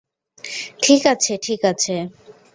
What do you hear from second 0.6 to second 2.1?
ঠিক আছে ঠিক আছে।